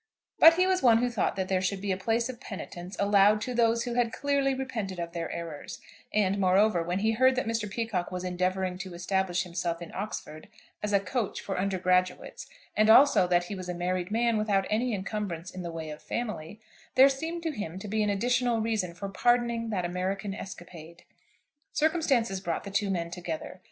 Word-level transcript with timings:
But 0.39 0.55
he 0.55 0.65
was 0.65 0.81
one 0.81 0.97
who 0.97 1.11
thought 1.11 1.35
that 1.35 1.47
there 1.47 1.61
should 1.61 1.79
be 1.79 1.91
a 1.91 1.95
place 1.95 2.27
of 2.27 2.39
penitence 2.41 2.97
allowed 2.99 3.39
to 3.41 3.53
those 3.53 3.83
who 3.83 3.93
had 3.93 4.11
clearly 4.11 4.55
repented 4.55 4.97
of 4.97 5.11
their 5.11 5.29
errors; 5.29 5.79
and, 6.11 6.39
moreover, 6.39 6.81
when 6.81 6.97
he 7.01 7.11
heard 7.11 7.35
that 7.35 7.45
Mr. 7.45 7.69
Peacocke 7.69 8.11
was 8.11 8.23
endeavouring 8.23 8.79
to 8.79 8.95
establish 8.95 9.43
himself 9.43 9.79
in 9.79 9.91
Oxford 9.93 10.47
as 10.81 10.91
a 10.91 10.99
"coach" 10.99 11.39
for 11.41 11.55
undergraduates, 11.59 12.47
and 12.75 12.89
also 12.89 13.27
that 13.27 13.43
he 13.43 13.53
was 13.53 13.69
a 13.69 13.75
married 13.75 14.09
man 14.09 14.39
without 14.39 14.65
any 14.71 14.91
encumbrance 14.95 15.51
in 15.51 15.61
the 15.61 15.69
way 15.71 15.91
of 15.91 16.01
family, 16.01 16.59
there 16.95 17.07
seemed 17.07 17.43
to 17.43 17.51
him 17.51 17.77
to 17.77 17.87
be 17.87 18.01
an 18.01 18.09
additional 18.09 18.59
reason 18.59 18.95
for 18.95 19.07
pardoning 19.07 19.69
that 19.69 19.85
American 19.85 20.33
escapade. 20.33 21.03
Circumstances 21.73 22.41
brought 22.41 22.63
the 22.63 22.71
two 22.71 22.89
men 22.89 23.11
together. 23.11 23.59